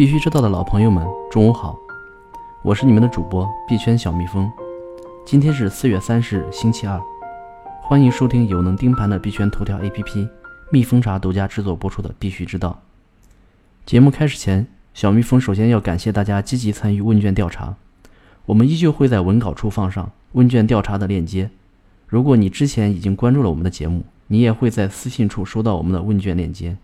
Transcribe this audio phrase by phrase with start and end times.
[0.00, 1.78] 必须知道的老朋友们，中午好，
[2.62, 4.50] 我是你们的主播币圈小蜜蜂。
[5.26, 6.98] 今天是四月三十日，星期二，
[7.82, 10.26] 欢迎收听有能盯盘的币圈头条 APP
[10.72, 12.80] 蜜蜂茶独家制作播出的《必须知道》。
[13.84, 17.76] 节目开始前，小蜜蜂首先要感谢大家积极参与问卷调查，
[18.46, 21.50] 我们依旧会在文稿处放上问卷调查的链接。
[22.06, 26.78] 如果你之前已经关注了我们的节目，你也会在私信处收到我们的问卷链接。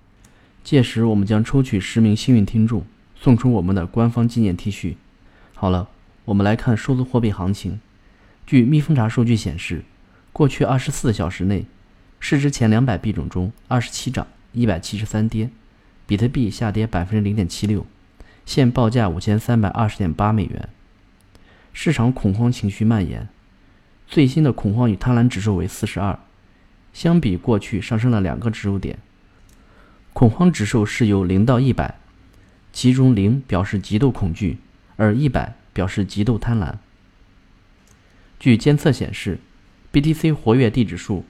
[0.63, 2.85] 届时，我们将抽取十名幸运听众。
[3.21, 4.97] 送出我们的官方纪念 T 恤。
[5.55, 5.89] 好了，
[6.27, 7.81] 我们来看数字货币行情。
[8.47, 9.83] 据蜜蜂查数据显示，
[10.33, 11.67] 过去二十四小时内，
[12.21, 15.51] 市值前两百币种中，二十七涨，一百七十三跌。
[16.07, 17.85] 比特币下跌百分之零点七六，
[18.45, 20.69] 现报价五千三百二十点八美元。
[21.73, 23.29] 市场恐慌情绪蔓延，
[24.07, 26.17] 最新的恐慌与贪婪指数为四十二，
[26.93, 28.99] 相比过去上升了两个指数点。
[30.13, 31.97] 恐慌指数是由零到一百。
[32.77, 34.59] 其中零表示极度恐惧，
[34.97, 36.75] 而一百表示极度贪婪。
[38.39, 39.39] 据监测显示
[39.95, 41.25] ，BTC 活跃地址数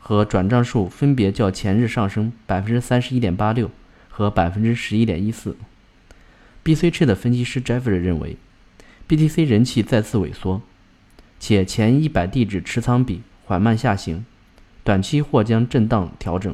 [0.00, 3.70] 和转账数分别较前日上升百分之三十一点八六
[4.08, 5.56] 和百分之十一点一四。
[6.64, 8.36] BCC 的分析师 Jeffrey 认为
[9.08, 10.62] ，BTC 人气再次萎缩，
[11.38, 14.26] 且前一百地址持仓比缓慢下行，
[14.82, 16.52] 短期或将震荡调整。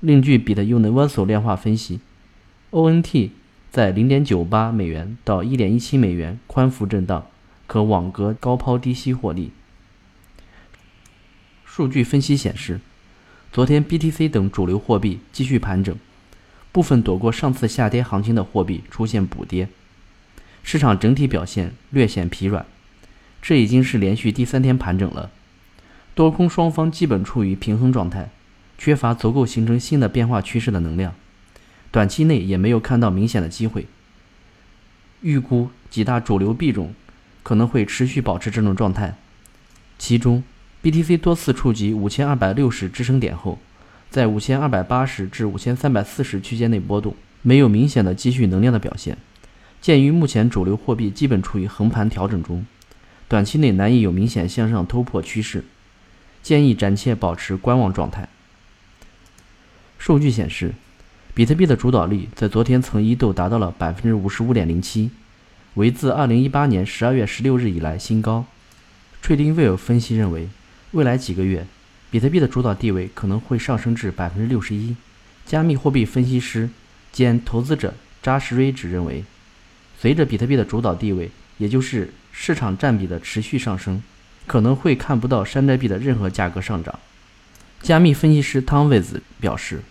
[0.00, 2.00] 另据比特 Universal 量化分析
[2.72, 3.30] ，ONT。
[3.70, 7.26] 在零点九八美元到一点一七美元宽幅震荡，
[7.66, 9.50] 可网格高抛低吸获利。
[11.64, 12.80] 数据分析显示，
[13.52, 15.94] 昨天 BTC 等主流货币继续盘整，
[16.72, 19.68] 部分躲过上次下跌行情的货币出现补跌，
[20.62, 22.64] 市场整体表现略显疲软。
[23.42, 25.30] 这已经是连续第三天盘整了，
[26.14, 28.30] 多空双方基本处于平衡状态，
[28.78, 31.14] 缺乏足够形成新的变化趋势的能量。
[31.96, 33.86] 短期内也没有看到明显的机会，
[35.22, 36.94] 预估几大主流币种
[37.42, 39.16] 可能会持续保持这种状态。
[39.96, 40.44] 其中
[40.82, 43.58] ，BTC 多次触及五千二百六十支撑点后，
[44.10, 49.16] 在五千二百八十至五千三百四十区间内波动，没有明显的积蓄能量的表现。
[49.80, 52.66] 鉴于目前主流货币基本处于横盘调整中，
[53.26, 55.64] 短期内难以有明显向上突破趋势，
[56.42, 58.28] 建议暂且保持观望状态。
[59.96, 60.74] 数据显示。
[61.36, 65.10] 比特币的主导力在昨天曾一度达到了百分之五十五点零七，
[65.74, 68.46] 为自二零一八年十二月十六日以来新高。
[69.22, 70.48] TradingView 分析认为，
[70.92, 71.66] 未来几个月，
[72.10, 74.96] 比特币的主导地位可能会上升至百分之六十一。
[75.44, 76.70] 加密货币分析师
[77.12, 77.92] 兼投资者
[78.22, 79.22] 扎什瑞只认为，
[80.00, 84.02] 随着比特币的主导地位，也就是市场占比的持续上升，
[84.46, 86.98] 可能会看不到山寨币的任何价格上涨。
[87.82, 89.82] 加密分析师汤威兹表示。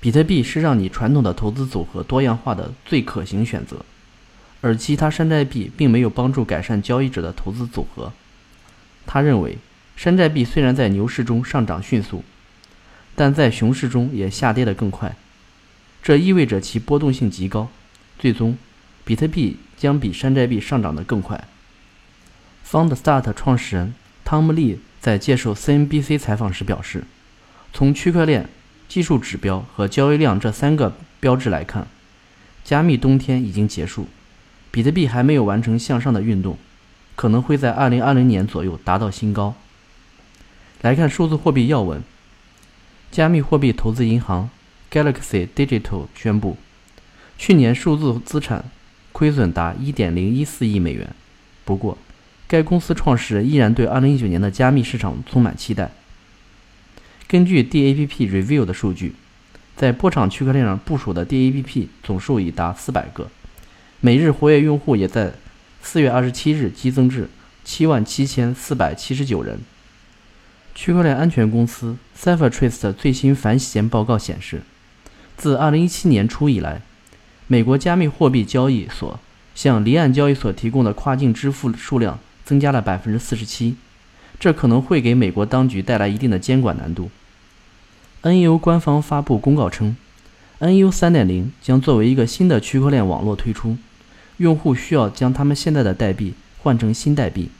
[0.00, 3.84] 比特币是让你传统的投资组合多样化的最可行选择，
[4.62, 8.10] 而其他山寨币并没有帮助改善交易者的投资组合。
[9.06, 9.58] 他认为，
[9.96, 12.24] 山寨币虽然在牛市中上涨迅速，
[13.14, 15.14] 但在熊市中也下跌得更快，
[16.02, 17.68] 这意味着其波动性极高，
[18.18, 18.56] 最终，
[19.04, 21.46] 比特币将比山寨币上涨得更快。
[22.66, 23.94] FoundStart 创始人
[24.24, 27.04] 汤姆利在接受 CNBC 采访时表示
[27.74, 28.48] ：“从区块链。”
[28.90, 31.86] 技术指标和交易量这三个标志来看，
[32.64, 34.08] 加密冬天已经结束，
[34.72, 36.58] 比特币还没有完成向上的运动，
[37.14, 39.54] 可能会在二零二零年左右达到新高。
[40.80, 42.02] 来看数字货币要闻，
[43.12, 44.50] 加密货币投资银行
[44.90, 46.56] Galaxy Digital 宣布，
[47.38, 48.64] 去年数字资产
[49.12, 51.14] 亏损达一点零一四亿美元。
[51.64, 51.96] 不过，
[52.48, 55.92] 该公司创始人依然对二零一九年的加密市场充满期待。
[57.30, 59.14] 根据 DAPP Review 的数据，
[59.76, 63.30] 在波场区块链上部署的 DAPP 总数已达四百个，
[64.00, 65.34] 每日活跃用户也在
[65.80, 67.30] 四月二十七日激增至
[67.62, 69.60] 七万七千四百七十九人。
[70.74, 74.62] 区块链安全公司 CipherTrace 的最新反洗钱报告显示，
[75.36, 76.82] 自二零一七年初以来，
[77.46, 79.20] 美国加密货币交易所
[79.54, 83.76] 向离岸交易所提供的跨境支付数量增加了百分之四十七，
[84.40, 87.08] 这可能会给美国当局带来一定的监管难度。
[88.22, 89.96] NEO 官方发布公告称
[90.58, 93.78] ，NEO 3.0将作为一个新的区块链网络推出，
[94.36, 97.50] 用户需要将他们现在的代币换成新代币。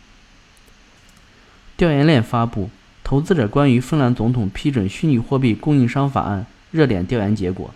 [1.79, 2.69] 调研链发布
[3.03, 7.73] 投资者关于芬兰总统批准虚拟货币供应商法案热点调研结果，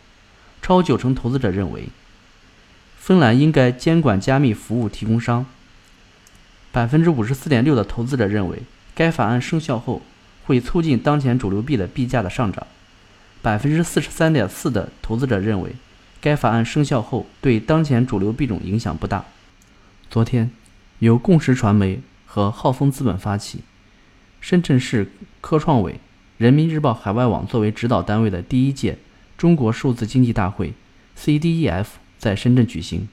[0.61, 1.89] 超九成投资者认为，
[2.99, 5.47] 芬兰应该监管加密服务提供商。
[6.71, 8.63] 百分之五十四点六的投资者认为，
[8.95, 10.03] 该法案生效后
[10.47, 12.67] 会促进当前主流币的币价的上涨。
[13.43, 15.73] 百分之四十三点四的投资者认为，
[16.21, 19.25] 该法案生效后对当前主流币种影响不大。
[20.09, 20.51] 昨天，
[21.01, 23.61] 由共识传媒和浩丰资本发起，
[24.41, 25.11] 深圳市
[25.41, 26.01] 科创委、
[26.39, 28.99] 人民日报海外网作为指导单位的第一届
[29.37, 30.73] 中国数字经济大会
[31.19, 31.87] （CDEF）
[32.19, 33.09] 在深圳举行，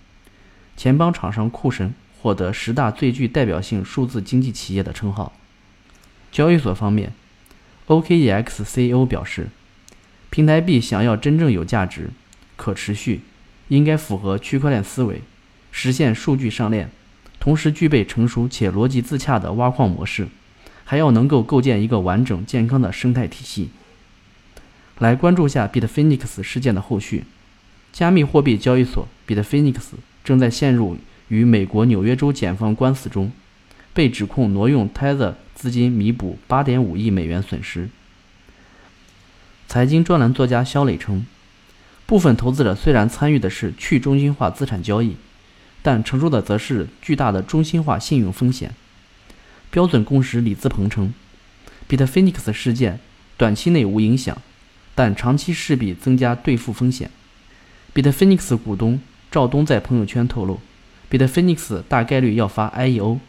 [0.77, 5.33] 前帮厂商库神获得十大最具代表性数字经济企业的称号。
[6.31, 7.11] 交易所方面
[7.91, 9.49] ，OKEX CEO 表示，
[10.29, 12.09] 平台币想要真正有价值、
[12.55, 13.19] 可持续，
[13.67, 15.21] 应该符合区块链思维，
[15.73, 16.89] 实现数据上链，
[17.37, 20.29] 同时具备成熟且逻辑自洽的挖矿模式，
[20.85, 23.71] 还要能够构建一个完整健康的生态体系。
[24.99, 27.25] 来关注下 Bitfinex 事件的后续，
[27.91, 29.75] 加密货币交易所 Bitfinex
[30.23, 30.97] 正在陷入
[31.27, 33.33] 与美国纽约州检方官司中，
[33.93, 35.35] 被指控挪用 Tether。
[35.53, 37.87] 资金弥补八点五亿美元损失。
[39.67, 41.23] 财经专栏作家肖磊称，
[42.07, 45.17] 部分投资者虽然参与的是去中心化资产交易，
[45.83, 48.73] 但承受的则是巨大的中心化信用风险。
[49.69, 51.13] 标准共识李自鹏称
[51.87, 52.99] ，Bitfinex 事件
[53.37, 54.41] 短期内无影响，
[54.95, 57.11] 但长期势必增加兑付风险。
[57.93, 58.99] Bitfinex 股东
[59.29, 60.59] 赵东在朋友圈透露
[61.11, 63.19] ，Bitfinex 大概率要发 IEO。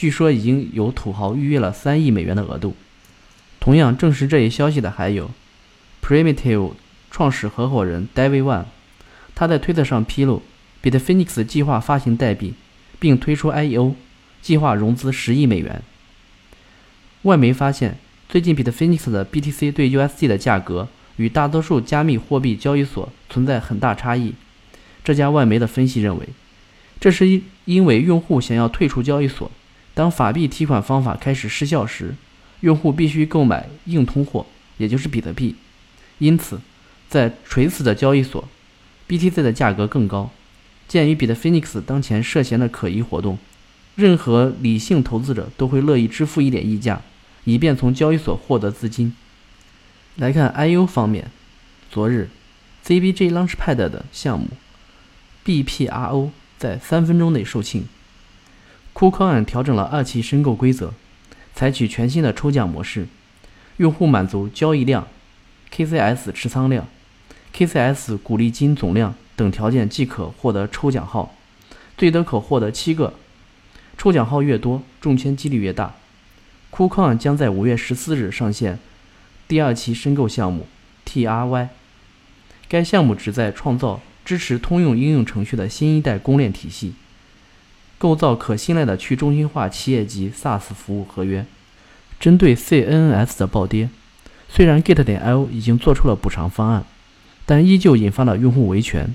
[0.00, 2.74] 据说已经有土豪预约了三亿美元的额度。
[3.58, 5.30] 同样证实这一消息的还有
[6.02, 6.72] Primitive
[7.10, 8.64] 创始合伙人 David Wan，
[9.34, 10.42] 他在推特上披露
[10.82, 12.54] ，Bitfinex 计划发行代币，
[12.98, 13.92] 并推出 IEO，
[14.40, 15.82] 计划融资十亿美元。
[17.24, 24.32] 外媒发现，最近 Bitfinex 的 BTC 对 USD 的价格与大多数加密货币交易所存在很大差异。
[25.04, 26.26] 这家外媒的分析认为，
[26.98, 29.50] 这是因因为用户想要退出交易所。
[29.94, 32.14] 当法币提款方法开始失效时，
[32.60, 34.46] 用户必须购买硬通货，
[34.78, 35.56] 也就是比特币。
[36.18, 36.60] 因此，
[37.08, 38.48] 在垂死的交易所
[39.08, 40.30] ，BTC 的价格更高。
[40.86, 43.38] 鉴于比特 Phoenix 当前涉嫌的可疑活动，
[43.94, 47.00] 任何理性投资者都会乐意支付一点溢价，
[47.44, 49.14] 以便从交易所获得资金。
[50.16, 51.30] 来看 IU 方面，
[51.90, 52.28] 昨日
[52.84, 54.48] ZBJ Launchpad 的项目
[55.44, 57.84] BPRO 在三分钟内售罄。
[58.94, 60.92] KuCoin 调整了二期申购规则，
[61.54, 63.06] 采取全新的抽奖模式，
[63.78, 65.06] 用户满足交易量、
[65.72, 66.86] KCS 持仓量、
[67.54, 71.34] KCS 鼓励金总量等条件即可获得抽奖号，
[71.96, 73.14] 最多可获得七个。
[73.96, 75.94] 抽奖号越多，中签几率越大。
[76.70, 78.78] KuCoin 将在五月十四日上线
[79.48, 80.66] 第二期申购项目
[81.06, 81.68] TRY，
[82.68, 86.94] 该项目旨在创造支持通用应用程序的新一代公链体系。
[88.00, 91.44] 构造可信赖的去中心化企业级 SaaS 服务合约。
[92.18, 93.90] 针对 CNNS 的暴跌，
[94.48, 96.86] 虽然 Git 点 io 已经做出了补偿方案，
[97.44, 99.14] 但依旧引发了用户维权。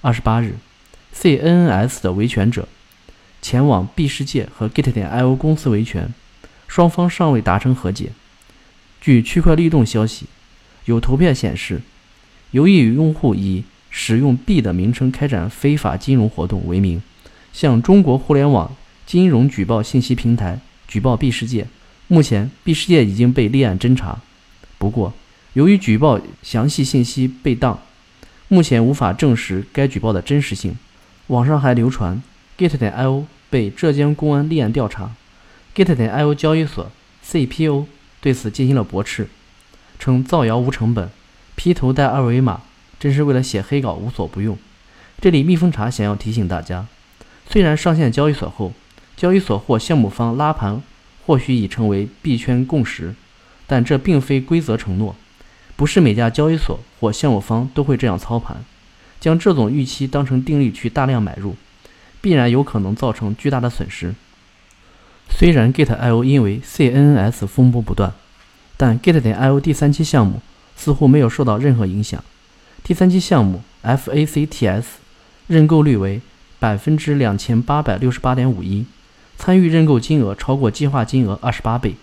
[0.00, 0.54] 二十八日
[1.12, 2.68] ，CNNS 的维权者
[3.42, 6.14] 前往 B 世界和 Git 点 io 公司维权，
[6.68, 8.12] 双方尚未达成和解。
[9.00, 10.26] 据区块律动消息，
[10.84, 11.82] 有图片显示，
[12.52, 17.02] 由于用户以使用 B 的名称开展非法金融活动为名。
[17.54, 18.74] 向中国互联网
[19.06, 20.58] 金融举报信息平台
[20.88, 21.68] 举报 B 世界，
[22.08, 24.20] 目前 B 世界已经被立案侦查。
[24.76, 25.14] 不过，
[25.52, 27.80] 由于举报详细信息被当，
[28.48, 30.76] 目前无法证实该举报的真实性。
[31.28, 32.20] 网上还流传
[32.58, 35.12] Get 点 io 被浙江公安立案调查
[35.76, 36.90] ，Get 点 io 交易所
[37.24, 37.86] CPO
[38.20, 39.28] 对此进行了驳斥，
[40.00, 41.08] 称造谣无成本
[41.54, 42.62] ，P 头带二维码
[42.98, 44.58] 真是为了写黑稿无所不用。
[45.20, 46.88] 这里蜜蜂茶想要提醒大家。
[47.48, 48.72] 虽然上线交易所后，
[49.16, 50.82] 交易所或项目方拉盘
[51.24, 53.14] 或许已成为币圈共识，
[53.66, 55.14] 但这并非规则承诺，
[55.76, 58.64] 不是每家交易所或项目方都会这样操盘。
[59.20, 61.56] 将这种预期当成定律去大量买入，
[62.20, 64.14] 必然有可能造成巨大的损失。
[65.30, 68.12] 虽然 Git.io 因为 CNNS 风波不断，
[68.76, 70.42] 但 Git 点 io 第三期项目
[70.76, 72.22] 似乎没有受到任何影响。
[72.82, 74.84] 第三期项目 FACTS
[75.46, 76.20] 认购率为。
[76.64, 78.86] 百分之两千八百六十八点五一，
[79.36, 81.96] 参与认购金额超过计划金额二十八倍，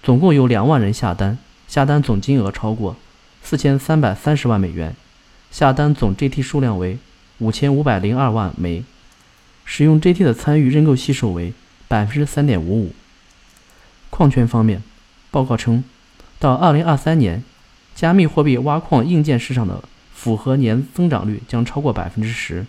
[0.00, 2.94] 总共有两万人下单，下单总金额超过
[3.42, 4.94] 四千三百三十万美元，
[5.50, 6.98] 下单总 GT 数量为
[7.38, 8.84] 五千五百零二万枚，
[9.64, 11.52] 使用 GT 的参与认购系数为
[11.88, 12.94] 百分之三点五五。
[14.08, 14.84] 矿圈方面，
[15.32, 15.82] 报告称，
[16.38, 17.42] 到二零二三年，
[17.92, 19.82] 加密货币挖矿硬件市场的
[20.14, 22.64] 复合年增长率将超过百分之十。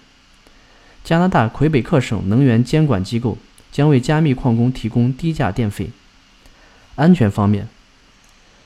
[1.06, 3.38] 加拿大魁北克省能源监管机构
[3.72, 5.92] 将为加密矿工提供低价电费。
[6.96, 7.68] 安全方面，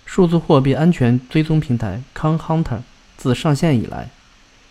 [0.05, 2.79] 数字货币安全追踪平台 Con Hunter
[3.17, 4.09] 自上线以来，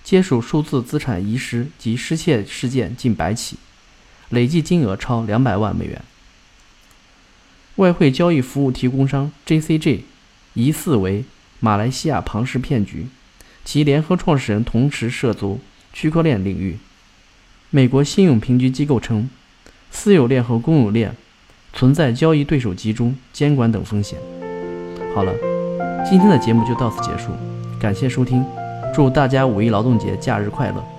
[0.03, 3.59] 接手数字资产遗失及失窃事件近百起，
[4.31, 6.01] 累计金额超两百万美元。
[7.77, 10.01] 外汇交易服务提供商 JCG
[10.55, 11.27] 疑似为
[11.61, 13.09] 马来西亚庞氏骗局，
[13.63, 15.61] 其联合创始人同时涉足
[15.93, 16.79] 区块链领域。
[17.71, 19.29] 美国信用评级机构称，
[19.91, 21.15] 私有链和公有链
[21.75, 24.19] 存在交易对手集中、监管等风险。
[25.15, 25.33] 好了，
[26.09, 27.31] 今天的节目就到此结束，
[27.79, 28.43] 感谢收听，
[28.95, 30.98] 祝大家五一劳动节假日快乐！